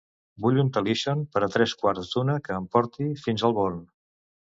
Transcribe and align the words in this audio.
Vull 0.43 0.55
un 0.61 0.69
Talixo 0.77 1.13
per 1.35 1.43
a 1.47 1.49
tres 1.55 1.75
quarts 1.81 2.09
d'una 2.13 2.37
que 2.47 2.55
em 2.61 2.65
porti 2.77 3.07
fins 3.27 3.45
al 3.51 3.55
Born. 3.59 3.85